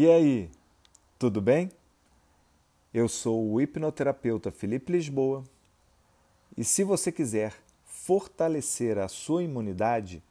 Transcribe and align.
E 0.00 0.08
aí, 0.08 0.48
tudo 1.18 1.40
bem? 1.40 1.72
Eu 2.94 3.08
sou 3.08 3.50
o 3.50 3.60
hipnoterapeuta 3.60 4.48
Felipe 4.52 4.92
Lisboa 4.92 5.42
e 6.56 6.62
se 6.62 6.84
você 6.84 7.10
quiser 7.10 7.52
fortalecer 7.84 8.96
a 8.96 9.08
sua 9.08 9.42
imunidade, 9.42 10.22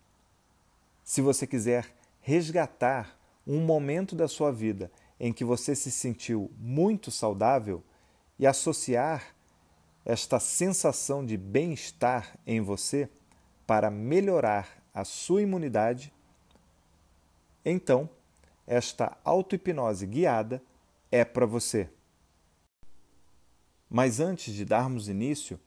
se 1.04 1.20
você 1.20 1.46
quiser 1.46 1.94
resgatar 2.22 3.20
um 3.46 3.60
momento 3.60 4.16
da 4.16 4.30
sua 4.30 4.54
vida 4.54 4.90
em 5.20 5.34
que 5.34 5.44
você 5.44 5.76
se 5.76 5.92
sentiu 5.92 6.50
muito 6.58 7.12
saudável 7.12 7.84
e 8.40 8.48
associar 8.48 9.36
esta 10.06 10.40
sensação 10.40 11.26
de 11.26 11.36
bem-estar 11.36 12.40
em 12.48 12.62
você 12.62 13.10
para 13.66 13.92
melhorar 13.92 14.82
a 14.94 15.04
sua 15.04 15.42
imunidade, 15.42 16.14
então 17.66 18.10
esta 18.68 19.18
auto-hipnose 19.24 20.06
guiada 20.06 20.62
é 21.10 21.24
para 21.24 21.46
você. 21.46 21.90
Mas 23.90 24.20
antes 24.20 24.54
de 24.54 24.66
darmos 24.66 25.08
início, 25.08 25.58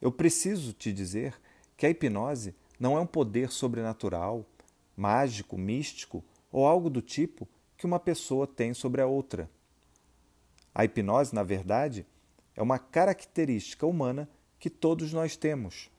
eu 0.00 0.12
preciso 0.12 0.74
te 0.74 0.92
dizer 0.92 1.34
que 1.76 1.86
a 1.86 1.90
hipnose 1.90 2.54
não 2.78 2.98
é 2.98 3.00
um 3.00 3.06
poder 3.06 3.50
sobrenatural, 3.50 4.44
mágico, 4.94 5.56
místico 5.56 6.22
ou 6.52 6.66
algo 6.66 6.90
do 6.90 7.00
tipo 7.00 7.48
que 7.78 7.86
uma 7.86 7.98
pessoa 7.98 8.46
tem 8.46 8.74
sobre 8.74 9.00
a 9.00 9.06
outra. 9.06 9.48
A 10.74 10.84
hipnose, 10.84 11.34
na 11.34 11.42
verdade, 11.42 12.06
é 12.54 12.60
uma 12.60 12.78
característica 12.78 13.86
humana 13.86 14.28
que 14.58 14.68
todos 14.68 15.12
nós 15.12 15.36
temos. 15.36 15.90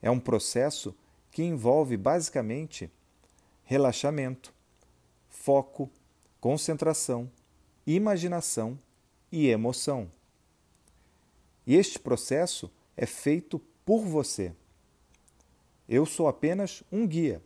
É 0.00 0.10
um 0.10 0.18
processo 0.18 0.94
que 1.30 1.42
envolve 1.42 1.96
basicamente 1.96 2.90
relaxamento, 3.64 4.55
foco, 5.46 5.88
concentração, 6.40 7.30
imaginação 7.86 8.76
e 9.30 9.46
emoção. 9.46 10.10
E 11.64 11.76
este 11.76 12.00
processo 12.00 12.68
é 12.96 13.06
feito 13.06 13.60
por 13.84 14.00
você. 14.00 14.52
Eu 15.88 16.04
sou 16.04 16.26
apenas 16.26 16.82
um 16.90 17.06
guia, 17.06 17.40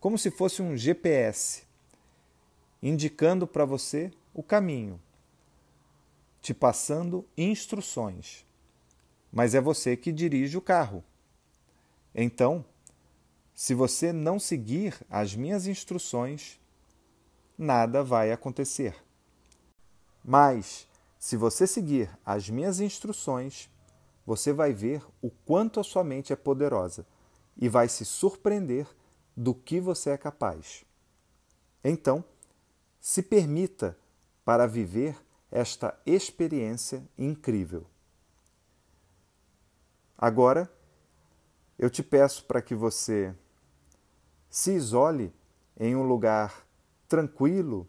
como 0.00 0.16
se 0.16 0.30
fosse 0.30 0.62
um 0.62 0.78
GPS, 0.78 1.64
indicando 2.82 3.46
para 3.46 3.66
você 3.66 4.10
o 4.32 4.42
caminho, 4.42 4.98
te 6.40 6.54
passando 6.54 7.22
instruções. 7.36 8.46
Mas 9.30 9.54
é 9.54 9.60
você 9.60 9.94
que 9.94 10.10
dirige 10.10 10.56
o 10.56 10.62
carro. 10.62 11.04
Então, 12.14 12.64
se 13.54 13.74
você 13.74 14.10
não 14.10 14.38
seguir 14.38 14.98
as 15.10 15.36
minhas 15.36 15.66
instruções, 15.66 16.58
nada 17.56 18.02
vai 18.02 18.32
acontecer. 18.32 18.94
Mas, 20.24 20.86
se 21.18 21.36
você 21.36 21.66
seguir 21.66 22.10
as 22.24 22.50
minhas 22.50 22.80
instruções, 22.80 23.70
você 24.24 24.52
vai 24.52 24.72
ver 24.72 25.02
o 25.22 25.30
quanto 25.30 25.78
a 25.78 25.84
sua 25.84 26.02
mente 26.02 26.32
é 26.32 26.36
poderosa 26.36 27.06
e 27.56 27.68
vai 27.68 27.88
se 27.88 28.04
surpreender 28.04 28.86
do 29.36 29.54
que 29.54 29.80
você 29.80 30.10
é 30.10 30.18
capaz. 30.18 30.84
Então, 31.84 32.24
se 33.00 33.22
permita 33.22 33.96
para 34.44 34.66
viver 34.66 35.16
esta 35.50 35.96
experiência 36.04 37.08
incrível. 37.16 37.86
Agora, 40.18 40.70
eu 41.78 41.88
te 41.88 42.02
peço 42.02 42.44
para 42.44 42.60
que 42.60 42.74
você 42.74 43.34
se 44.48 44.72
isole 44.72 45.32
em 45.78 45.94
um 45.94 46.02
lugar 46.02 46.65
tranquilo, 47.08 47.88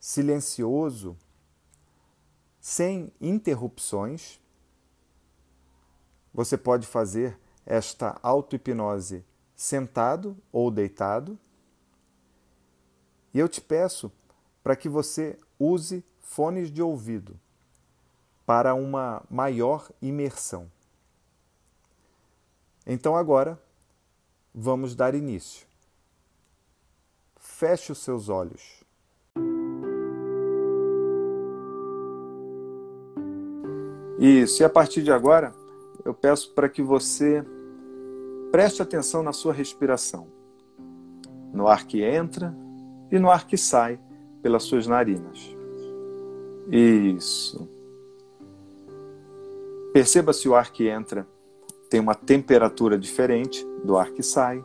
silencioso, 0.00 1.16
sem 2.60 3.12
interrupções. 3.20 4.40
Você 6.32 6.56
pode 6.56 6.86
fazer 6.86 7.38
esta 7.64 8.18
auto-hipnose 8.22 9.24
sentado 9.54 10.36
ou 10.52 10.70
deitado. 10.70 11.38
E 13.34 13.38
eu 13.38 13.48
te 13.48 13.60
peço 13.60 14.10
para 14.62 14.76
que 14.76 14.88
você 14.88 15.38
use 15.58 16.04
fones 16.20 16.70
de 16.70 16.82
ouvido 16.82 17.38
para 18.46 18.74
uma 18.74 19.22
maior 19.28 19.90
imersão. 20.00 20.70
Então 22.86 23.14
agora 23.14 23.60
vamos 24.54 24.94
dar 24.94 25.14
início. 25.14 25.67
Feche 27.58 27.90
os 27.90 27.98
seus 27.98 28.28
olhos. 28.28 28.84
Isso, 34.16 34.62
e 34.62 34.64
a 34.64 34.70
partir 34.70 35.02
de 35.02 35.10
agora, 35.10 35.52
eu 36.04 36.14
peço 36.14 36.54
para 36.54 36.68
que 36.68 36.80
você 36.80 37.44
preste 38.52 38.80
atenção 38.80 39.24
na 39.24 39.32
sua 39.32 39.52
respiração, 39.52 40.28
no 41.52 41.66
ar 41.66 41.84
que 41.84 42.00
entra 42.00 42.56
e 43.10 43.18
no 43.18 43.28
ar 43.28 43.44
que 43.44 43.56
sai 43.56 43.98
pelas 44.40 44.62
suas 44.62 44.86
narinas. 44.86 45.52
Isso. 46.70 47.68
Perceba 49.92 50.32
se 50.32 50.48
o 50.48 50.54
ar 50.54 50.70
que 50.70 50.86
entra 50.86 51.26
tem 51.90 51.98
uma 51.98 52.14
temperatura 52.14 52.96
diferente 52.96 53.66
do 53.82 53.96
ar 53.96 54.12
que 54.12 54.22
sai. 54.22 54.64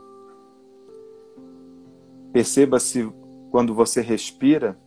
Perceba 2.33 2.79
se 2.79 3.07
quando 3.51 3.73
você 3.73 4.01
respira, 4.01 4.77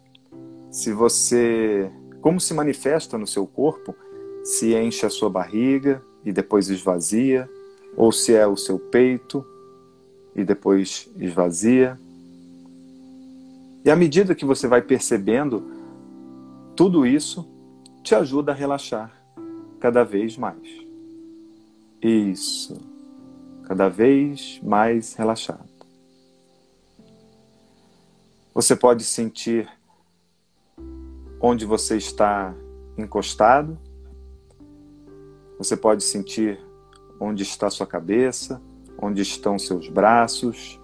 se 0.71 0.93
você 0.93 1.91
como 2.21 2.41
se 2.41 2.53
manifesta 2.53 3.17
no 3.17 3.27
seu 3.27 3.47
corpo, 3.47 3.95
se 4.43 4.75
enche 4.75 5.07
a 5.07 5.11
sua 5.11 5.31
barriga 5.31 6.03
e 6.25 6.33
depois 6.33 6.69
esvazia, 6.69 7.49
ou 7.97 8.11
se 8.11 8.35
é 8.35 8.45
o 8.45 8.57
seu 8.57 8.81
peito 8.81 9.47
e 10.35 10.43
depois 10.43 11.09
esvazia. 11.17 11.97
E 13.85 13.91
à 13.91 13.95
medida 13.95 14.35
que 14.35 14.45
você 14.45 14.67
vai 14.67 14.83
percebendo 14.83 15.63
tudo 16.75 17.07
isso, 17.07 17.49
te 18.03 18.17
ajuda 18.17 18.51
a 18.51 18.55
relaxar 18.57 19.13
cada 19.79 20.03
vez 20.03 20.37
mais. 20.37 20.67
Isso. 22.03 22.77
Cada 23.63 23.89
vez 23.89 24.61
mais 24.65 25.15
relaxado. 25.15 25.76
Você 28.57 28.75
pode 28.75 29.05
sentir 29.05 29.69
onde 31.39 31.67
você 31.67 31.99
está 31.99 32.55
encostado. 32.97 33.79
Você 35.59 35.77
pode 35.77 36.03
sentir 36.03 36.59
onde 37.21 37.43
está 37.43 37.69
sua 37.69 37.87
cabeça, 37.87 38.59
onde 38.99 39.21
estão 39.21 39.59
seus 39.59 39.91
braços, 39.91 40.81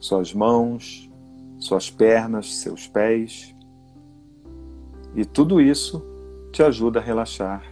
suas 0.00 0.34
mãos, 0.34 1.08
suas 1.60 1.88
pernas, 1.88 2.56
seus 2.56 2.88
pés. 2.88 3.54
E 5.14 5.24
tudo 5.24 5.60
isso 5.60 6.02
te 6.50 6.64
ajuda 6.64 6.98
a 6.98 7.02
relaxar 7.02 7.64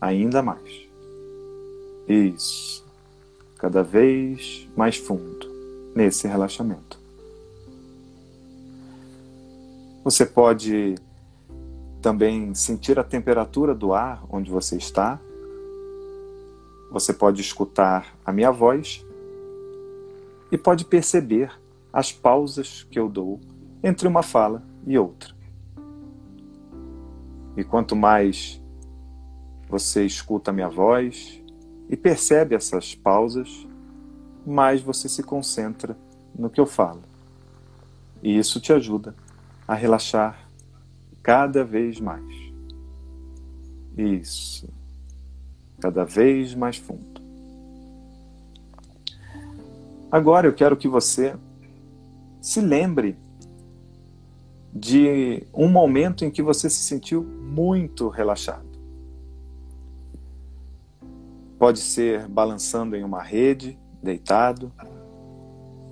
ainda 0.00 0.40
mais. 0.40 0.88
Isso. 2.06 2.86
Cada 3.56 3.82
vez 3.82 4.68
mais 4.76 4.96
fundo 4.96 5.48
nesse 5.96 6.28
relaxamento. 6.28 6.97
Você 10.04 10.24
pode 10.24 10.94
também 12.00 12.54
sentir 12.54 12.98
a 12.98 13.04
temperatura 13.04 13.74
do 13.74 13.92
ar 13.92 14.24
onde 14.30 14.50
você 14.50 14.76
está. 14.76 15.20
Você 16.90 17.12
pode 17.12 17.40
escutar 17.40 18.16
a 18.24 18.32
minha 18.32 18.50
voz 18.50 19.04
e 20.50 20.56
pode 20.56 20.84
perceber 20.84 21.52
as 21.92 22.12
pausas 22.12 22.86
que 22.90 22.98
eu 22.98 23.08
dou 23.08 23.40
entre 23.82 24.06
uma 24.06 24.22
fala 24.22 24.62
e 24.86 24.98
outra. 24.98 25.34
E 27.56 27.64
quanto 27.64 27.96
mais 27.96 28.62
você 29.68 30.06
escuta 30.06 30.50
a 30.50 30.54
minha 30.54 30.68
voz 30.68 31.42
e 31.90 31.96
percebe 31.96 32.54
essas 32.54 32.94
pausas, 32.94 33.66
mais 34.46 34.80
você 34.80 35.08
se 35.08 35.22
concentra 35.22 35.96
no 36.34 36.48
que 36.48 36.60
eu 36.60 36.66
falo. 36.66 37.02
E 38.22 38.38
isso 38.38 38.60
te 38.60 38.72
ajuda 38.72 39.14
a 39.68 39.74
relaxar 39.74 40.48
cada 41.22 41.62
vez 41.62 42.00
mais. 42.00 42.24
Isso. 43.94 44.66
Cada 45.78 46.04
vez 46.04 46.54
mais 46.54 46.78
fundo. 46.78 47.20
Agora 50.10 50.46
eu 50.46 50.54
quero 50.54 50.74
que 50.74 50.88
você 50.88 51.36
se 52.40 52.62
lembre 52.62 53.14
de 54.72 55.46
um 55.52 55.68
momento 55.68 56.24
em 56.24 56.30
que 56.30 56.40
você 56.42 56.70
se 56.70 56.82
sentiu 56.82 57.22
muito 57.22 58.08
relaxado. 58.08 58.66
Pode 61.58 61.80
ser 61.80 62.26
balançando 62.26 62.96
em 62.96 63.04
uma 63.04 63.22
rede, 63.22 63.78
deitado, 64.02 64.72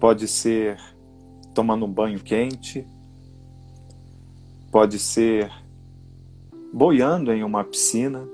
pode 0.00 0.26
ser 0.28 0.80
tomando 1.52 1.84
um 1.84 1.92
banho 1.92 2.20
quente, 2.20 2.86
pode 4.76 4.98
ser 4.98 5.50
boiando 6.70 7.32
em 7.32 7.42
uma 7.42 7.64
piscina, 7.64 8.28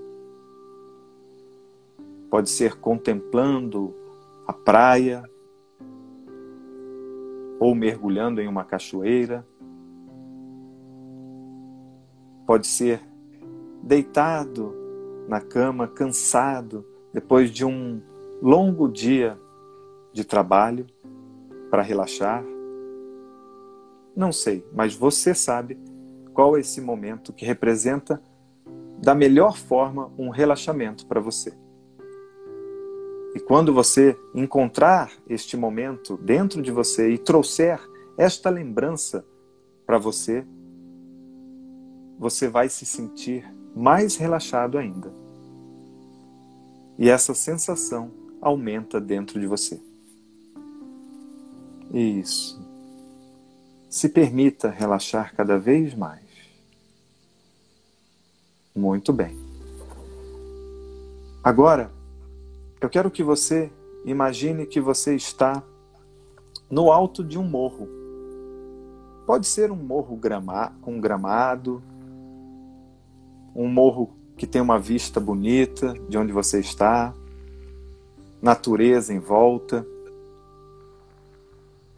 pode 2.29 2.51
ser 2.51 2.81
contemplando 2.81 3.95
a 4.45 4.53
praia, 4.53 5.23
ou 7.61 7.77
mergulhando 7.77 8.41
em 8.41 8.49
uma 8.49 8.65
cachoeira, 8.65 9.47
pode 12.45 12.67
ser 12.67 13.01
deitado 13.81 14.75
na 15.29 15.41
cama, 15.41 15.87
cansado, 15.87 16.85
depois 17.15 17.53
de 17.53 17.65
um 17.65 18.03
longo 18.43 18.89
dia 18.89 19.39
de 20.13 20.25
trabalho 20.25 20.89
para 21.71 21.83
relaxar. 21.83 22.45
Não 24.17 24.33
sei, 24.33 24.67
mas 24.75 24.93
você 24.93 25.37
sabe 25.37 25.92
qual 26.33 26.57
é 26.57 26.61
esse 26.61 26.81
momento 26.81 27.33
que 27.33 27.45
representa 27.45 28.23
da 28.99 29.15
melhor 29.15 29.57
forma 29.57 30.11
um 30.17 30.29
relaxamento 30.29 31.07
para 31.07 31.21
você. 31.21 31.53
E 33.35 33.41
quando 33.41 33.73
você 33.73 34.17
encontrar 34.35 35.11
este 35.29 35.57
momento 35.57 36.17
dentro 36.17 36.63
de 36.63 36.71
você 36.71 37.11
e 37.11 37.19
trouxer 37.19 37.81
esta 38.17 38.51
lembrança 38.51 39.25
para 39.87 39.99
você, 39.99 40.45
você 42.19 42.49
vai 42.49 42.69
se 42.69 42.85
sentir 42.85 43.45
mais 43.75 44.17
relaxado 44.17 44.79
ainda. 44.79 45.13
E 46.99 47.09
essa 47.09 47.35
sensação 47.35 48.11
aumenta 48.41 49.01
dentro 49.01 49.41
de 49.41 49.47
você. 49.47 49.81
Isso. 51.93 52.72
Se 53.93 54.09
permita 54.09 54.71
relaxar 54.71 55.37
cada 55.37 55.59
vez 55.59 55.95
mais. 55.95 56.23
Muito 58.75 59.13
bem. 59.13 59.37
Agora, 61.45 61.93
eu 62.81 62.89
quero 62.89 63.11
que 63.11 63.23
você 63.23 63.71
imagine 64.07 64.65
que 64.65 64.81
você 64.81 65.15
está 65.15 65.63
no 66.71 66.91
alto 66.91 67.23
de 67.23 67.39
um 67.39 67.45
morro. 67.45 67.87
Pode 69.27 69.47
ser 69.47 69.71
um 69.71 69.77
morro 69.77 70.17
grama 70.17 70.73
com 70.81 70.99
gramado, 70.99 71.83
um 73.55 73.69
morro 73.69 74.17
que 74.39 74.47
tem 74.47 74.63
uma 74.63 74.79
vista 74.79 75.21
bonita 75.21 75.93
de 76.09 76.17
onde 76.17 76.33
você 76.33 76.61
está, 76.61 77.15
natureza 78.41 79.13
em 79.13 79.19
volta. 79.19 79.87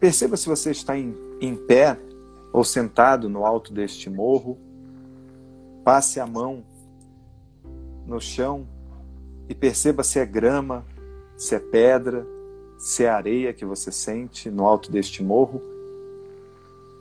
Perceba 0.05 0.37
se 0.37 0.47
você 0.47 0.69
está 0.69 0.95
em, 0.95 1.17
em 1.41 1.55
pé 1.55 1.97
ou 2.53 2.63
sentado 2.63 3.27
no 3.27 3.43
alto 3.43 3.73
deste 3.73 4.07
morro. 4.07 4.55
Passe 5.83 6.19
a 6.19 6.27
mão 6.27 6.63
no 8.05 8.21
chão 8.21 8.67
e 9.49 9.55
perceba 9.55 10.03
se 10.03 10.19
é 10.19 10.25
grama, 10.27 10.85
se 11.35 11.55
é 11.55 11.59
pedra, 11.59 12.23
se 12.77 13.03
é 13.03 13.09
areia 13.09 13.51
que 13.51 13.65
você 13.65 13.91
sente 13.91 14.47
no 14.51 14.67
alto 14.67 14.91
deste 14.91 15.23
morro. 15.23 15.59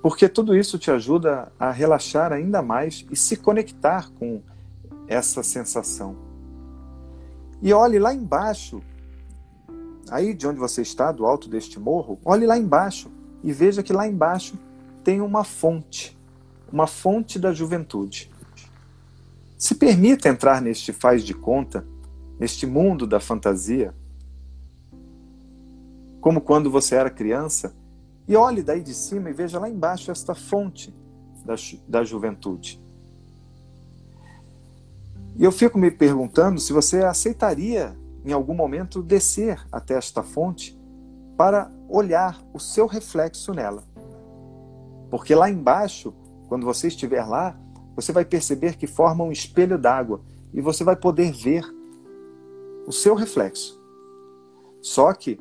Porque 0.01 0.27
tudo 0.27 0.57
isso 0.57 0.79
te 0.79 0.91
ajuda 0.91 1.53
a 1.61 1.71
relaxar 1.71 2.33
ainda 2.33 2.63
mais 2.63 3.05
e 3.11 3.17
se 3.17 3.37
conectar 3.37 4.11
com 4.19 4.41
essa 5.07 5.43
sensação. 5.43 6.17
E 7.61 7.71
olhe 7.71 7.99
lá 7.99 8.15
embaixo, 8.15 8.83
aí 10.15 10.33
de 10.33 10.47
onde 10.47 10.61
você 10.61 10.81
está, 10.81 11.11
do 11.11 11.27
alto 11.27 11.49
deste 11.49 11.81
morro, 11.81 12.21
olhe 12.25 12.47
lá 12.47 12.57
embaixo 12.57 13.11
e 13.43 13.53
veja 13.53 13.83
que 13.83 13.93
lá 13.93 14.07
embaixo 14.07 14.57
tem 15.03 15.21
uma 15.21 15.43
fonte, 15.43 16.17
uma 16.73 16.87
fonte 16.87 17.37
da 17.37 17.53
juventude. 17.53 18.31
Se 19.59 19.75
permita 19.75 20.29
entrar 20.29 20.63
neste 20.63 20.93
faz 20.93 21.25
de 21.25 21.35
conta, 21.35 21.85
neste 22.39 22.65
mundo 22.65 23.09
da 23.09 23.19
fantasia, 23.19 23.93
como 26.21 26.41
quando 26.41 26.71
você 26.71 26.95
era 26.95 27.11
criança, 27.11 27.75
e 28.29 28.37
olhe 28.37 28.63
daí 28.63 28.85
de 28.85 28.95
cima 28.95 29.31
e 29.31 29.33
veja 29.33 29.59
lá 29.59 29.69
embaixo 29.69 30.13
esta 30.13 30.33
fonte 30.33 30.95
da, 31.45 31.57
da 31.89 32.05
juventude. 32.05 32.81
E 35.37 35.43
eu 35.43 35.51
fico 35.51 35.77
me 35.77 35.91
perguntando 35.91 36.61
se 36.61 36.73
você 36.73 36.99
aceitaria, 37.03 37.97
em 38.25 38.33
algum 38.33 38.55
momento, 38.55 39.03
descer 39.03 39.61
até 39.71 39.95
esta 39.95 40.23
fonte 40.23 40.79
para 41.37 41.71
olhar 41.89 42.43
o 42.53 42.59
seu 42.59 42.87
reflexo 42.87 43.53
nela. 43.53 43.85
Porque 45.11 45.35
lá 45.35 45.51
embaixo, 45.51 46.15
quando 46.49 46.65
você 46.65 46.89
estiver 46.89 47.25
lá, 47.25 47.59
você 47.95 48.13
vai 48.13 48.25
perceber 48.25 48.77
que 48.77 48.87
forma 48.87 49.25
um 49.25 49.31
espelho 49.31 49.79
d'água 49.79 50.21
e 50.53 50.61
você 50.61 50.83
vai 50.83 50.97
poder 50.97 51.33
ver 51.33 51.65
o 52.87 52.93
seu 52.93 53.15
reflexo. 53.15 53.81
Só 54.81 55.13
que 55.13 55.39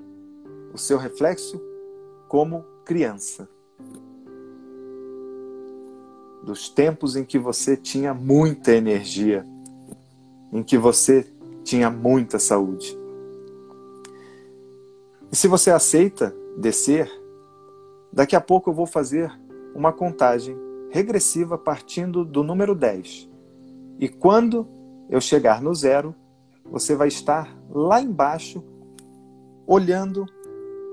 o 0.74 0.77
seu 0.77 0.97
reflexo 0.97 1.62
como 2.27 2.63
criança. 2.83 3.47
Dos 6.44 6.68
tempos 6.68 7.15
em 7.15 7.24
que 7.24 7.39
você 7.39 7.77
tinha 7.77 8.13
muita 8.13 8.74
energia, 8.74 9.45
em 10.51 10.62
que 10.62 10.77
você 10.77 11.24
tinha 11.63 11.89
muita 11.89 12.38
saúde. 12.39 12.98
E 15.31 15.36
se 15.36 15.48
você 15.48 15.71
aceita 15.71 16.36
descer, 16.57 17.12
daqui 18.12 18.36
a 18.36 18.42
pouco 18.42 18.69
eu 18.69 18.74
vou 18.74 18.86
fazer 18.86 19.31
uma 19.74 19.92
contagem 19.92 20.56
regressiva 20.89 21.57
partindo 21.57 22.24
do 22.24 22.44
número 22.44 22.75
10. 22.75 23.30
E 24.00 24.07
quando 24.07 24.68
eu 25.10 25.19
chegar 25.19 25.62
no 25.62 25.74
zero, 25.74 26.15
você 26.65 26.95
vai 26.95 27.07
estar 27.07 27.56
lá 27.69 28.00
embaixo 28.00 28.63
olhando 29.66 30.25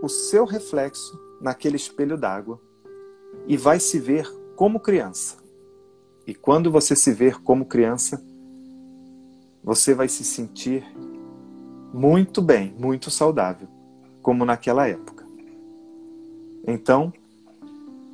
o 0.02 0.08
seu 0.08 0.44
reflexo 0.44 1.18
naquele 1.40 1.76
espelho 1.76 2.16
d'água 2.16 2.60
e 3.46 3.56
vai 3.56 3.78
se 3.78 3.98
ver 3.98 4.26
como 4.56 4.80
criança. 4.80 5.36
E 6.26 6.34
quando 6.34 6.70
você 6.70 6.94
se 6.94 7.12
ver 7.12 7.42
como 7.42 7.66
criança, 7.66 8.22
você 9.62 9.94
vai 9.94 10.08
se 10.08 10.24
sentir 10.24 10.84
muito 11.92 12.40
bem, 12.40 12.74
muito 12.78 13.10
saudável, 13.10 13.68
como 14.22 14.44
naquela 14.44 14.86
época. 14.86 15.26
Então, 16.66 17.12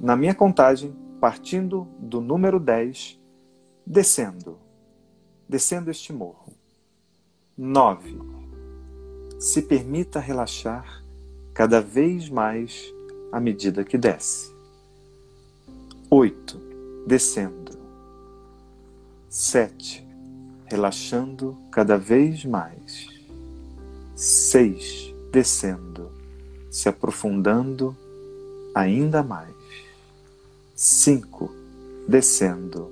na 0.01 0.17
minha 0.17 0.35
contagem, 0.35 0.95
partindo 1.21 1.87
do 1.99 2.21
número 2.21 2.59
10, 2.59 3.19
descendo, 3.87 4.59
descendo 5.49 5.91
este 5.91 6.13
morro. 6.13 6.53
9. 7.57 8.19
Se 9.39 9.63
permita 9.63 10.21
relaxar 10.21 11.03
cada 11.55 11.81
vez 11.81 12.29
mais 12.29 12.93
à 13.33 13.41
medida 13.41 13.85
que 13.85 13.97
desce. 13.97 14.55
8. 16.11 17.07
Descendo. 17.07 17.77
7 19.29 20.06
relaxando 20.67 21.57
cada 21.71 21.97
vez 21.97 22.45
mais. 22.45 23.09
Seis, 24.15 25.15
descendo, 25.33 26.11
se 26.71 26.89
aprofundando 26.89 27.97
ainda 28.75 29.23
mais. 29.23 29.55
Cinco, 30.75 31.51
descendo. 32.09 32.91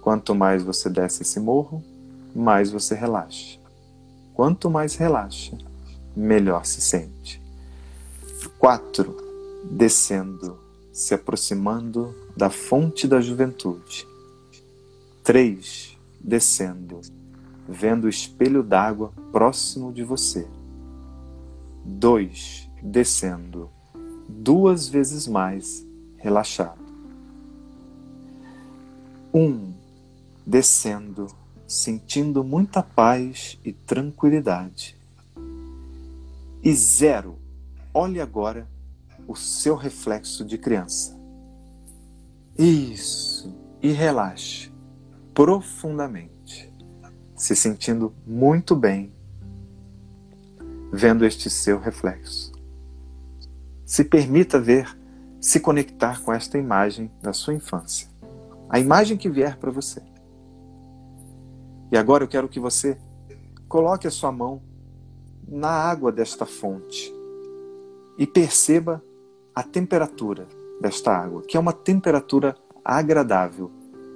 Quanto 0.00 0.34
mais 0.34 0.62
você 0.62 0.88
desce 0.88 1.22
esse 1.22 1.38
morro, 1.38 1.82
mais 2.34 2.70
você 2.70 2.94
relaxa. 2.94 3.58
Quanto 4.34 4.70
mais 4.70 4.94
relaxa, 4.96 5.56
melhor 6.16 6.64
se 6.64 6.80
sente. 6.80 7.40
Quatro, 8.58 9.16
descendo, 9.70 10.58
se 10.92 11.14
aproximando 11.14 12.14
da 12.36 12.50
fonte 12.50 13.06
da 13.06 13.20
juventude. 13.20 14.06
Três, 15.22 15.91
descendo, 16.22 17.00
vendo 17.68 18.04
o 18.04 18.08
espelho 18.08 18.62
d'água 18.62 19.12
próximo 19.32 19.92
de 19.92 20.04
você. 20.04 20.46
2. 21.84 22.70
Descendo, 22.82 23.70
duas 24.28 24.88
vezes 24.88 25.26
mais 25.26 25.86
relaxado. 26.16 26.80
1. 29.34 29.40
Um, 29.40 29.72
descendo, 30.46 31.26
sentindo 31.66 32.44
muita 32.44 32.82
paz 32.82 33.58
e 33.64 33.72
tranquilidade. 33.72 34.96
E 36.62 36.72
zero, 36.74 37.36
olhe 37.92 38.20
agora 38.20 38.68
o 39.26 39.34
seu 39.34 39.74
reflexo 39.74 40.44
de 40.44 40.58
criança. 40.58 41.18
Isso, 42.58 43.56
e 43.80 43.90
relaxe 43.90 44.71
profundamente, 45.34 46.72
se 47.34 47.56
sentindo 47.56 48.14
muito 48.26 48.76
bem 48.76 49.12
vendo 50.92 51.24
este 51.24 51.48
seu 51.48 51.78
reflexo. 51.78 52.52
Se 53.86 54.04
permita 54.04 54.60
ver, 54.60 54.96
se 55.40 55.58
conectar 55.58 56.22
com 56.22 56.32
esta 56.32 56.58
imagem 56.58 57.10
da 57.20 57.32
sua 57.32 57.54
infância. 57.54 58.10
a 58.68 58.78
imagem 58.78 59.18
que 59.18 59.28
vier 59.28 59.58
para 59.58 59.70
você. 59.70 60.02
E 61.90 61.96
agora 61.98 62.24
eu 62.24 62.28
quero 62.28 62.48
que 62.48 62.58
você 62.58 62.96
coloque 63.68 64.06
a 64.06 64.10
sua 64.10 64.32
mão 64.32 64.62
na 65.46 65.68
água 65.68 66.10
desta 66.10 66.46
fonte 66.46 67.12
e 68.16 68.26
perceba 68.26 69.04
a 69.54 69.62
temperatura 69.62 70.48
desta 70.80 71.14
água, 71.14 71.42
que 71.42 71.54
é 71.54 71.60
uma 71.60 71.74
temperatura 71.74 72.56
agradável, 72.82 73.70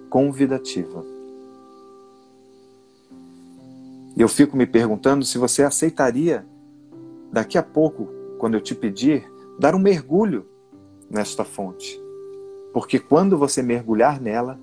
convidativa. 0.09 1.05
E 4.17 4.21
eu 4.21 4.29
fico 4.29 4.57
me 4.57 4.67
perguntando 4.67 5.25
se 5.25 5.37
você 5.37 5.63
aceitaria, 5.63 6.47
daqui 7.31 7.59
a 7.59 7.63
pouco, 7.63 8.09
quando 8.39 8.55
eu 8.55 8.61
te 8.61 8.75
pedir, 8.75 9.31
dar 9.59 9.75
um 9.75 9.79
mergulho 9.79 10.47
nesta 11.11 11.45
fonte. 11.45 12.01
Porque 12.73 12.99
quando 12.99 13.37
você 13.37 13.63
mergulhar 13.63 14.21
nela, 14.21 14.59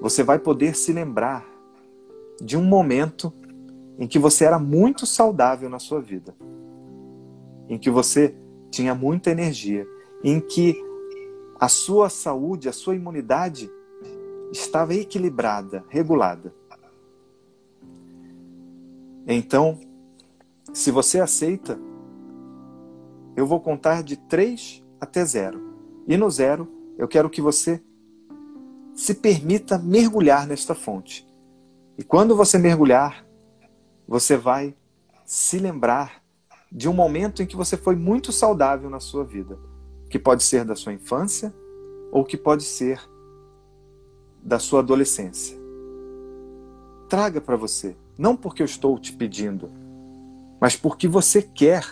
você 0.00 0.22
vai 0.22 0.38
poder 0.38 0.74
se 0.74 0.92
lembrar 0.92 1.46
de 2.40 2.56
um 2.56 2.64
momento 2.64 3.32
em 3.98 4.06
que 4.06 4.18
você 4.18 4.44
era 4.44 4.58
muito 4.58 5.04
saudável 5.04 5.68
na 5.68 5.78
sua 5.78 6.00
vida, 6.00 6.34
em 7.68 7.78
que 7.78 7.90
você 7.90 8.34
tinha 8.70 8.94
muita 8.94 9.30
energia, 9.30 9.86
em 10.24 10.40
que 10.40 10.82
a 11.58 11.68
sua 11.68 12.08
saúde, 12.08 12.68
a 12.68 12.72
sua 12.72 12.96
imunidade 12.96 13.70
estava 14.52 14.94
equilibrada, 14.94 15.84
regulada. 15.88 16.54
Então, 19.26 19.78
se 20.72 20.90
você 20.90 21.20
aceita, 21.20 21.78
eu 23.36 23.46
vou 23.46 23.60
contar 23.60 24.02
de 24.02 24.16
3 24.16 24.84
até 25.00 25.24
zero. 25.24 25.60
E 26.06 26.16
no 26.16 26.30
zero, 26.30 26.68
eu 26.98 27.06
quero 27.06 27.30
que 27.30 27.40
você 27.40 27.82
se 28.94 29.14
permita 29.14 29.78
mergulhar 29.78 30.46
nesta 30.46 30.74
fonte. 30.74 31.26
E 31.96 32.02
quando 32.02 32.36
você 32.36 32.58
mergulhar, 32.58 33.24
você 34.06 34.36
vai 34.36 34.74
se 35.24 35.58
lembrar 35.58 36.22
de 36.70 36.88
um 36.88 36.92
momento 36.92 37.42
em 37.42 37.46
que 37.46 37.56
você 37.56 37.76
foi 37.76 37.96
muito 37.96 38.32
saudável 38.32 38.90
na 38.90 39.00
sua 39.00 39.24
vida, 39.24 39.58
que 40.08 40.18
pode 40.18 40.42
ser 40.42 40.64
da 40.64 40.76
sua 40.76 40.92
infância 40.92 41.54
ou 42.12 42.24
que 42.24 42.36
pode 42.36 42.64
ser 42.64 43.00
da 44.42 44.58
sua 44.58 44.80
adolescência. 44.80 45.58
Traga 47.08 47.40
para 47.40 47.56
você, 47.56 47.96
não 48.18 48.36
porque 48.36 48.62
eu 48.62 48.66
estou 48.66 48.98
te 48.98 49.12
pedindo, 49.12 49.70
mas 50.60 50.76
porque 50.76 51.08
você 51.08 51.42
quer 51.42 51.84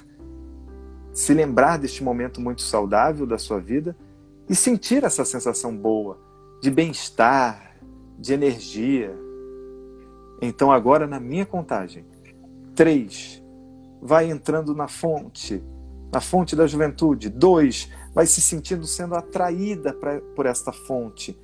se 1.12 1.34
lembrar 1.34 1.78
deste 1.78 2.02
momento 2.04 2.40
muito 2.40 2.62
saudável 2.62 3.26
da 3.26 3.38
sua 3.38 3.58
vida 3.58 3.96
e 4.48 4.54
sentir 4.54 5.04
essa 5.04 5.24
sensação 5.24 5.76
boa 5.76 6.18
de 6.62 6.70
bem-estar, 6.70 7.76
de 8.18 8.32
energia, 8.32 9.14
então, 10.40 10.70
agora 10.70 11.06
na 11.06 11.18
minha 11.18 11.44
contagem, 11.44 12.04
três, 12.74 13.42
vai 14.00 14.30
entrando 14.30 14.74
na 14.74 14.86
fonte, 14.86 15.62
na 16.12 16.20
fonte 16.20 16.54
da 16.54 16.66
juventude. 16.66 17.28
Dois, 17.28 17.90
vai 18.14 18.26
se 18.26 18.40
sentindo 18.40 18.86
sendo 18.86 19.16
atraída 19.16 19.92
pra, 19.92 20.20
por 20.36 20.46
esta 20.46 20.72
fonte, 20.72 21.36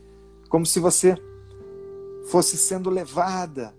como 0.54 0.64
se 0.64 0.78
você 0.78 1.16
fosse 2.30 2.56
sendo 2.56 2.88
levada, 2.88 3.74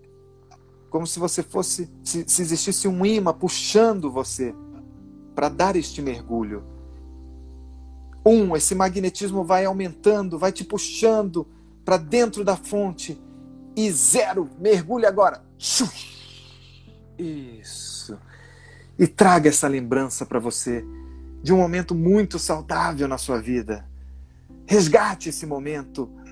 como 0.89 1.07
se 1.07 1.17
você 1.19 1.41
fosse, 1.41 1.89
se, 2.03 2.25
se 2.27 2.41
existisse 2.41 2.85
um 2.85 3.05
imã 3.05 3.33
puxando 3.33 4.11
você 4.11 4.53
para 5.33 5.47
dar 5.47 5.77
este 5.77 6.01
mergulho. 6.01 6.65
Um, 8.25 8.57
esse 8.57 8.75
magnetismo 8.75 9.41
vai 9.41 9.63
aumentando, 9.63 10.37
vai 10.37 10.51
te 10.51 10.65
puxando 10.65 11.47
para 11.85 11.95
dentro 11.95 12.43
da 12.43 12.57
fonte 12.57 13.17
e 13.73 13.89
zero. 13.89 14.49
Mergulhe 14.59 15.05
agora. 15.05 15.45
Isso. 17.17 18.19
E 18.99 19.07
traga 19.07 19.47
essa 19.47 19.69
lembrança 19.69 20.25
para 20.25 20.39
você 20.39 20.83
de 21.41 21.53
um 21.53 21.57
momento 21.57 21.95
muito 21.95 22.37
saudável 22.37 23.07
na 23.07 23.17
sua 23.17 23.39
vida. 23.39 23.87
Resgate 24.67 25.29
esse 25.29 25.45
momento. 25.45 26.24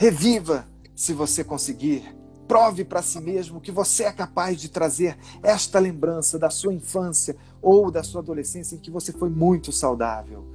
Reviva 0.00 0.64
se 0.94 1.12
você 1.12 1.42
conseguir. 1.42 2.16
Prove 2.46 2.84
para 2.84 3.02
si 3.02 3.20
mesmo 3.20 3.60
que 3.60 3.72
você 3.72 4.04
é 4.04 4.12
capaz 4.12 4.60
de 4.60 4.68
trazer 4.68 5.18
esta 5.42 5.80
lembrança 5.80 6.38
da 6.38 6.48
sua 6.48 6.72
infância 6.72 7.36
ou 7.60 7.90
da 7.90 8.04
sua 8.04 8.20
adolescência 8.20 8.76
em 8.76 8.78
que 8.78 8.92
você 8.92 9.10
foi 9.10 9.28
muito 9.28 9.72
saudável. 9.72 10.46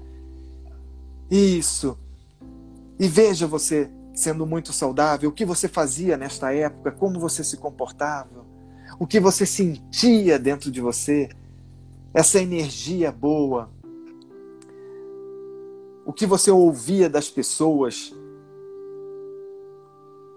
Isso. 1.30 2.00
E 2.98 3.06
veja 3.06 3.46
você 3.46 3.92
sendo 4.16 4.46
muito 4.46 4.72
saudável, 4.72 5.30
o 5.30 5.34
que 5.34 5.44
você 5.44 5.68
fazia 5.68 6.16
nesta 6.16 6.54
época, 6.54 6.94
como 6.94 7.20
você 7.20 7.44
se 7.44 7.58
comportava, 7.58 8.46
o 8.98 9.06
que 9.06 9.20
você 9.20 9.46
sentia 9.46 10.40
dentro 10.40 10.72
de 10.72 10.80
você, 10.80 11.28
essa 12.14 12.40
energia 12.40 13.12
boa, 13.12 13.70
o 16.06 16.14
que 16.14 16.26
você 16.26 16.50
ouvia 16.50 17.10
das 17.10 17.30
pessoas 17.30 18.14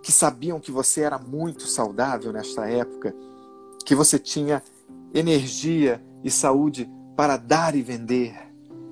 que 0.07 0.13
sabiam 0.13 0.61
que 0.61 0.71
você 0.71 1.01
era 1.01 1.19
muito 1.19 1.67
saudável 1.67 2.33
nesta 2.33 2.65
época, 2.71 3.13
que 3.85 3.93
você 3.93 4.21
tinha 4.21 4.63
energia 5.13 6.01
e 6.23 6.31
saúde 6.31 6.89
para 7.17 7.37
dar 7.37 7.75
e 7.75 7.83
vender. 7.83 8.39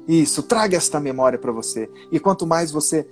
Isso, 0.09 0.43
traga 0.43 0.77
esta 0.77 0.99
memória 0.99 1.39
para 1.39 1.53
você. 1.53 1.89
E 2.11 2.19
quanto 2.19 2.45
mais 2.49 2.73
você 2.73 3.09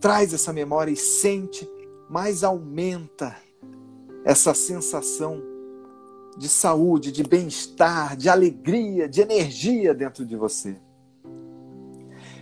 traz 0.00 0.32
essa 0.32 0.50
memória 0.50 0.90
e 0.90 0.96
sente, 0.96 1.68
mais 2.08 2.42
aumenta 2.42 3.36
essa 4.24 4.54
sensação 4.54 5.42
de 6.38 6.48
saúde, 6.48 7.12
de 7.12 7.22
bem-estar, 7.22 8.16
de 8.16 8.30
alegria, 8.30 9.06
de 9.06 9.20
energia 9.20 9.92
dentro 9.92 10.24
de 10.24 10.36
você. 10.36 10.74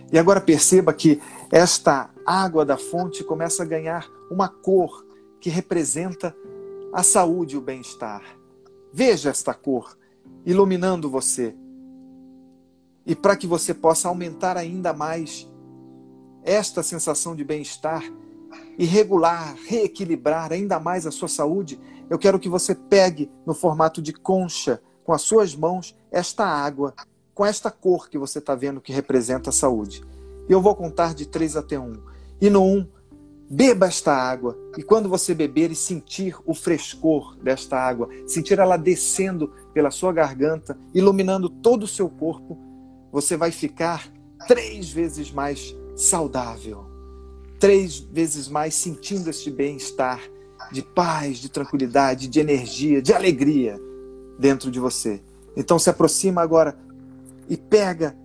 E 0.09 0.17
agora 0.17 0.39
perceba 0.39 0.93
que 0.93 1.21
esta 1.51 2.09
água 2.25 2.63
da 2.63 2.77
fonte 2.77 3.25
começa 3.25 3.61
a 3.61 3.65
ganhar 3.65 4.14
uma 4.29 4.47
cor 4.47 5.05
que 5.39 5.49
representa 5.49 6.35
a 6.93 7.03
saúde 7.03 7.55
e 7.55 7.57
o 7.57 7.61
bem-estar. 7.61 8.23
Veja 8.91 9.29
esta 9.29 9.53
cor 9.53 9.97
iluminando 10.45 11.09
você. 11.09 11.55
E 13.05 13.15
para 13.15 13.35
que 13.35 13.45
você 13.45 13.73
possa 13.73 14.07
aumentar 14.07 14.57
ainda 14.57 14.93
mais 14.93 15.47
esta 16.43 16.81
sensação 16.81 17.35
de 17.35 17.43
bem-estar 17.43 18.03
e 18.77 18.85
regular, 18.85 19.55
reequilibrar 19.67 20.51
ainda 20.51 20.79
mais 20.79 21.05
a 21.05 21.11
sua 21.11 21.27
saúde, 21.27 21.79
eu 22.09 22.17
quero 22.17 22.39
que 22.39 22.49
você 22.49 22.73
pegue 22.75 23.31
no 23.45 23.53
formato 23.53 24.01
de 24.01 24.13
concha, 24.13 24.81
com 25.03 25.13
as 25.13 25.21
suas 25.21 25.55
mãos, 25.55 25.95
esta 26.11 26.45
água, 26.45 26.93
com 27.33 27.45
esta 27.45 27.69
cor 27.69 28.09
que 28.09 28.17
você 28.17 28.39
está 28.39 28.55
vendo 28.55 28.81
que 28.81 28.93
representa 28.93 29.49
a 29.49 29.53
saúde. 29.53 30.03
E 30.47 30.51
eu 30.51 30.61
vou 30.61 30.75
contar 30.75 31.13
de 31.13 31.25
três 31.25 31.55
até 31.55 31.79
um. 31.79 31.93
E 32.39 32.49
no 32.49 32.63
um, 32.63 32.87
beba 33.49 33.87
esta 33.87 34.13
água. 34.13 34.57
E 34.77 34.83
quando 34.83 35.09
você 35.09 35.33
beber 35.33 35.71
e 35.71 35.75
sentir 35.75 36.35
o 36.45 36.53
frescor 36.53 37.37
desta 37.37 37.77
água, 37.77 38.09
sentir 38.27 38.59
ela 38.59 38.77
descendo 38.77 39.51
pela 39.73 39.91
sua 39.91 40.11
garganta, 40.11 40.77
iluminando 40.93 41.49
todo 41.49 41.83
o 41.83 41.87
seu 41.87 42.09
corpo, 42.09 42.57
você 43.11 43.37
vai 43.37 43.51
ficar 43.51 44.11
três 44.47 44.89
vezes 44.89 45.31
mais 45.31 45.75
saudável. 45.95 46.85
Três 47.59 47.99
vezes 47.99 48.47
mais 48.47 48.75
sentindo 48.75 49.29
este 49.29 49.49
bem-estar 49.49 50.19
de 50.71 50.81
paz, 50.81 51.37
de 51.37 51.49
tranquilidade, 51.49 52.27
de 52.27 52.39
energia, 52.39 53.01
de 53.01 53.13
alegria 53.13 53.79
dentro 54.37 54.69
de 54.69 54.79
você. 54.79 55.21
Então 55.55 55.79
se 55.79 55.89
aproxima 55.89 56.41
agora 56.41 56.77
e 57.47 57.55
pega 57.55 58.17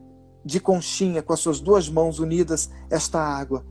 de 0.45 0.59
conchinha 0.59 1.23
com 1.23 1.33
as 1.33 1.41
suas 1.41 1.61
duas 1.61 1.89
mãos 1.89 2.19
unidas 2.19 2.71
esta 2.89 3.21
água 3.21 3.65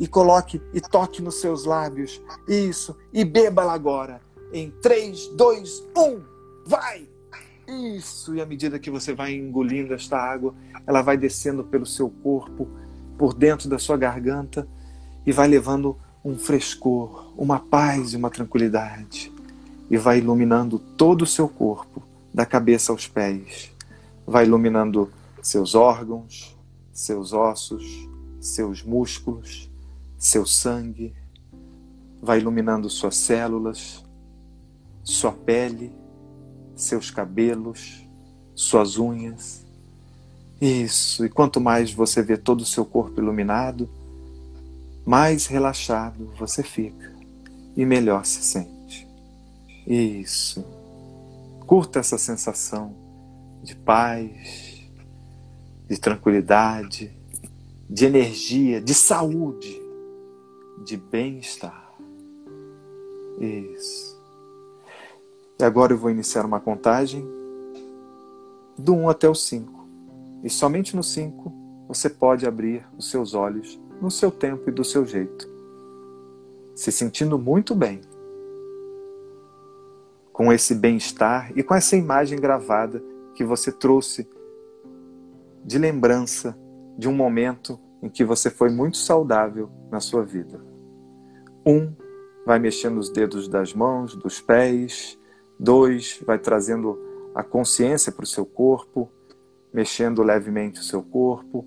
e 0.00 0.06
coloque 0.06 0.62
e 0.72 0.80
toque 0.80 1.20
nos 1.20 1.42
seus 1.42 1.66
lábios. 1.66 2.22
Isso, 2.48 2.96
e 3.12 3.22
beba-la 3.22 3.74
agora. 3.74 4.22
Em 4.50 4.70
3, 4.70 5.28
2, 5.36 5.88
1, 5.94 6.22
vai! 6.66 7.06
Isso, 7.68 8.34
e 8.34 8.40
à 8.40 8.46
medida 8.46 8.78
que 8.78 8.90
você 8.90 9.14
vai 9.14 9.34
engolindo 9.34 9.92
esta 9.92 10.16
água, 10.16 10.54
ela 10.86 11.02
vai 11.02 11.18
descendo 11.18 11.62
pelo 11.62 11.84
seu 11.84 12.08
corpo 12.08 12.66
por 13.18 13.34
dentro 13.34 13.68
da 13.68 13.78
sua 13.78 13.98
garganta 13.98 14.66
e 15.24 15.32
vai 15.32 15.46
levando 15.46 15.96
um 16.24 16.36
frescor, 16.36 17.32
uma 17.36 17.60
paz 17.60 18.14
e 18.14 18.16
uma 18.16 18.30
tranquilidade. 18.30 19.30
E 19.90 19.98
vai 19.98 20.18
iluminando 20.18 20.78
todo 20.78 21.22
o 21.22 21.26
seu 21.26 21.46
corpo, 21.46 22.02
da 22.32 22.46
cabeça 22.46 22.90
aos 22.90 23.06
pés. 23.06 23.70
Vai 24.26 24.46
iluminando 24.46 25.10
seus 25.42 25.74
órgãos, 25.74 26.56
seus 26.92 27.32
ossos, 27.32 28.08
seus 28.40 28.82
músculos, 28.82 29.69
seu 30.20 30.46
sangue. 30.46 31.12
Vai 32.22 32.38
iluminando 32.38 32.88
suas 32.88 33.16
células, 33.16 34.04
sua 35.02 35.32
pele, 35.32 35.92
seus 36.76 37.10
cabelos, 37.10 38.06
suas 38.54 38.96
unhas 38.96 39.68
isso, 40.60 41.24
e 41.24 41.30
quanto 41.30 41.58
mais 41.58 41.90
você 41.90 42.22
vê 42.22 42.36
todo 42.36 42.60
o 42.60 42.66
seu 42.66 42.84
corpo 42.84 43.18
iluminado, 43.18 43.88
mais 45.06 45.46
relaxado 45.46 46.34
você 46.38 46.62
fica 46.62 47.10
e 47.74 47.86
melhor 47.86 48.26
se 48.26 48.42
sente. 48.42 49.08
Isso. 49.86 50.62
Curta 51.66 52.00
essa 52.00 52.18
sensação 52.18 52.94
de 53.62 53.74
paz, 53.74 54.82
de 55.88 55.96
tranquilidade, 55.98 57.10
de 57.88 58.04
energia, 58.04 58.82
de 58.82 58.92
saúde, 58.92 59.79
de 60.84 60.96
bem-estar. 60.96 61.94
Isso. 63.38 64.20
E 65.58 65.64
agora 65.64 65.92
eu 65.92 65.98
vou 65.98 66.10
iniciar 66.10 66.44
uma 66.44 66.60
contagem 66.60 67.26
do 68.76 68.94
1 68.94 69.08
até 69.10 69.28
o 69.28 69.34
5. 69.34 69.88
E 70.42 70.50
somente 70.50 70.96
no 70.96 71.02
5 71.02 71.52
você 71.86 72.08
pode 72.08 72.46
abrir 72.46 72.86
os 72.96 73.10
seus 73.10 73.34
olhos 73.34 73.78
no 74.00 74.10
seu 74.10 74.30
tempo 74.30 74.70
e 74.70 74.72
do 74.72 74.82
seu 74.82 75.04
jeito, 75.04 75.48
se 76.74 76.90
sentindo 76.90 77.38
muito 77.38 77.74
bem 77.74 78.00
com 80.32 80.50
esse 80.50 80.74
bem-estar 80.74 81.52
e 81.54 81.62
com 81.62 81.74
essa 81.74 81.96
imagem 81.96 82.38
gravada 82.38 83.02
que 83.34 83.44
você 83.44 83.70
trouxe 83.70 84.26
de 85.62 85.78
lembrança 85.78 86.56
de 86.96 87.08
um 87.08 87.12
momento 87.14 87.78
em 88.02 88.08
que 88.08 88.24
você 88.24 88.48
foi 88.48 88.70
muito 88.70 88.96
saudável 88.96 89.70
na 89.90 90.00
sua 90.00 90.22
vida. 90.22 90.69
Um, 91.70 91.94
vai 92.44 92.58
mexendo 92.58 92.98
os 92.98 93.10
dedos 93.10 93.46
das 93.46 93.72
mãos, 93.72 94.16
dos 94.16 94.40
pés. 94.40 95.16
Dois, 95.56 96.20
vai 96.26 96.36
trazendo 96.36 96.98
a 97.32 97.44
consciência 97.44 98.10
para 98.10 98.24
o 98.24 98.26
seu 98.26 98.44
corpo, 98.44 99.08
mexendo 99.72 100.20
levemente 100.20 100.80
o 100.80 100.82
seu 100.82 101.00
corpo. 101.00 101.64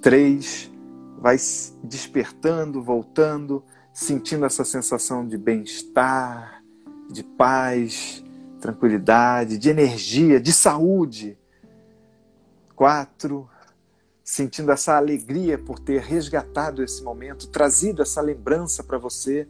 Três, 0.00 0.70
vai 1.18 1.36
despertando, 1.84 2.82
voltando, 2.82 3.62
sentindo 3.92 4.46
essa 4.46 4.64
sensação 4.64 5.28
de 5.28 5.36
bem-estar, 5.36 6.64
de 7.10 7.22
paz, 7.22 8.24
tranquilidade, 8.62 9.58
de 9.58 9.68
energia, 9.68 10.40
de 10.40 10.54
saúde. 10.54 11.36
Quatro, 12.74 13.49
sentindo 14.30 14.70
essa 14.70 14.96
alegria 14.96 15.58
por 15.58 15.80
ter 15.80 16.00
resgatado 16.00 16.84
esse 16.84 17.02
momento, 17.02 17.48
trazido 17.48 18.00
essa 18.00 18.20
lembrança 18.20 18.84
para 18.84 18.96
você. 18.96 19.48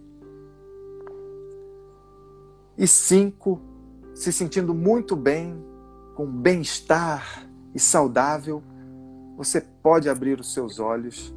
E 2.78 2.86
cinco, 2.86 3.60
se 4.14 4.32
sentindo 4.32 4.72
muito 4.72 5.14
bem, 5.14 5.62
com 6.16 6.24
bem-estar 6.26 7.46
e 7.74 7.78
saudável, 7.78 8.62
você 9.36 9.60
pode 9.60 10.08
abrir 10.08 10.40
os 10.40 10.54
seus 10.54 10.78
olhos. 10.78 11.34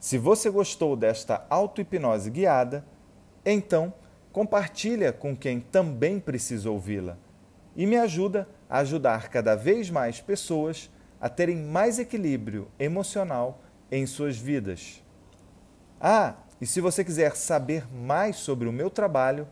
Se 0.00 0.16
você 0.16 0.48
gostou 0.48 0.96
desta 0.96 1.46
auto-hipnose 1.50 2.30
guiada, 2.30 2.86
então 3.44 3.92
compartilha 4.32 5.12
com 5.12 5.36
quem 5.36 5.60
também 5.60 6.18
precisa 6.18 6.70
ouvi-la 6.70 7.18
e 7.76 7.86
me 7.86 7.96
ajuda 7.96 8.48
a 8.68 8.78
ajudar 8.78 9.28
cada 9.28 9.54
vez 9.54 9.90
mais 9.90 10.20
pessoas 10.20 10.90
a 11.20 11.28
terem 11.28 11.56
mais 11.56 11.98
equilíbrio 11.98 12.68
emocional 12.78 13.62
em 13.90 14.06
suas 14.06 14.36
vidas. 14.36 15.02
Ah, 16.00 16.34
e 16.60 16.66
se 16.66 16.80
você 16.80 17.04
quiser 17.04 17.36
saber 17.36 17.86
mais 17.92 18.36
sobre 18.36 18.68
o 18.68 18.72
meu 18.72 18.88
trabalho, 18.88 19.46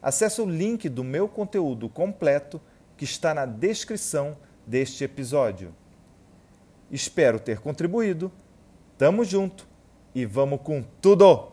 acesse 0.00 0.40
o 0.40 0.46
link 0.46 0.88
do 0.88 1.04
meu 1.04 1.28
conteúdo 1.28 1.88
completo 1.88 2.60
que 2.96 3.04
está 3.04 3.34
na 3.34 3.44
descrição 3.44 4.36
deste 4.66 5.04
episódio. 5.04 5.74
Espero 6.90 7.40
ter 7.40 7.60
contribuído. 7.60 8.30
Tamo 8.98 9.24
junto 9.24 9.66
e 10.14 10.24
vamos 10.24 10.60
com 10.62 10.82
tudo! 11.00 11.51